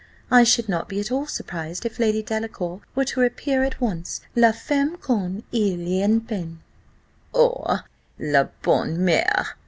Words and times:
I 0.31 0.43
should 0.43 0.67
not 0.67 0.89
be 0.89 0.99
at 0.99 1.11
all 1.11 1.27
surprised, 1.27 1.85
if 1.85 1.99
Lady 1.99 2.23
Delacour 2.23 2.81
were 2.95 3.05
to 3.05 3.21
appear 3.21 3.63
at 3.63 3.79
once 3.79 4.19
la 4.35 4.51
femme 4.51 4.97
comme 4.97 5.43
il 5.51 5.77
y 5.87 6.01
en 6.03 6.17
a 6.17 6.19
pen." 6.21 6.59
"Or 7.33 7.81
la 8.17 8.45
bonne 8.63 8.97
mère?" 8.97 9.45